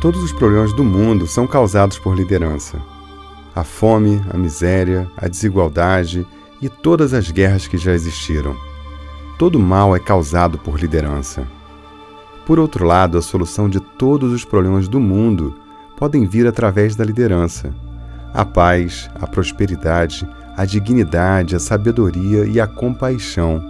[0.00, 2.78] Todos os problemas do mundo são causados por liderança.
[3.54, 6.26] A fome, a miséria, a desigualdade
[6.60, 8.54] e todas as guerras que já existiram.
[9.38, 11.46] Todo mal é causado por liderança.
[12.44, 15.56] Por outro lado, a solução de todos os problemas do mundo
[15.96, 17.74] podem vir através da liderança.
[18.34, 23.62] A paz, a prosperidade, a dignidade, a sabedoria e a compaixão.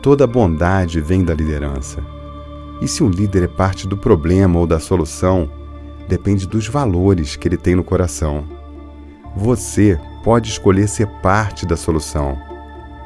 [0.00, 2.00] Toda bondade vem da liderança.
[2.80, 5.50] E se um líder é parte do problema ou da solução,
[6.08, 8.44] depende dos valores que ele tem no coração.
[9.36, 12.38] Você pode escolher ser parte da solução.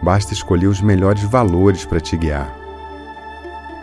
[0.02, 2.56] Basta escolher os melhores valores para te guiar.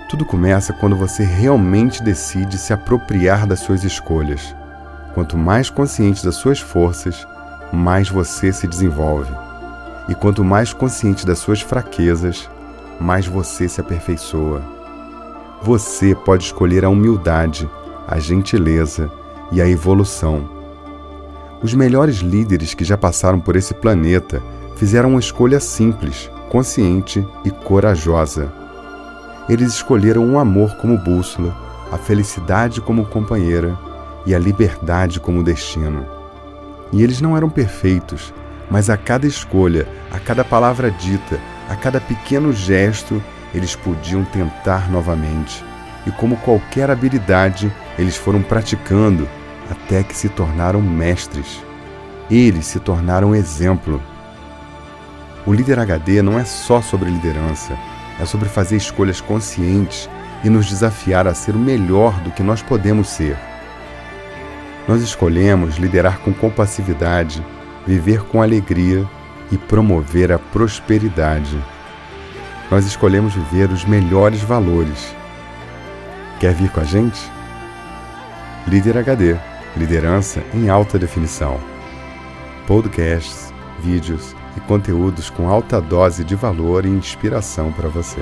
[0.10, 4.56] Tudo começa quando você realmente decide se apropriar das suas escolhas.
[5.14, 7.28] Quanto mais consciente das suas forças,
[7.74, 9.32] mais você se desenvolve.
[10.08, 12.50] E quanto mais consciente das suas fraquezas,
[13.00, 14.62] mais você se aperfeiçoa.
[15.62, 17.70] Você pode escolher a humildade,
[18.08, 19.12] a gentileza
[19.52, 20.50] e a evolução.
[21.62, 24.42] Os melhores líderes que já passaram por esse planeta
[24.76, 28.52] fizeram uma escolha simples, consciente e corajosa.
[29.50, 31.56] Eles escolheram o amor como bússola,
[31.92, 33.78] a felicidade como companheira
[34.26, 36.06] e a liberdade como destino.
[36.92, 38.34] E eles não eram perfeitos,
[38.70, 43.22] mas a cada escolha, a cada palavra dita, a cada pequeno gesto,
[43.54, 45.64] eles podiam tentar novamente.
[46.06, 49.28] E como qualquer habilidade, eles foram praticando
[49.70, 51.64] até que se tornaram mestres.
[52.30, 54.02] Eles se tornaram exemplo.
[55.46, 57.78] O líder HD não é só sobre liderança,
[58.20, 60.10] é sobre fazer escolhas conscientes
[60.44, 63.38] e nos desafiar a ser o melhor do que nós podemos ser.
[64.88, 67.46] Nós escolhemos liderar com compassividade,
[67.86, 69.06] viver com alegria
[69.52, 71.58] e promover a prosperidade
[72.70, 75.16] nós escolhemos viver os melhores valores.
[76.40, 77.20] Quer vir com a gente?
[78.68, 79.38] Líder HD
[79.78, 81.58] Liderança em alta definição.
[82.66, 88.22] Podcasts, vídeos e conteúdos com alta dose de valor e inspiração para você.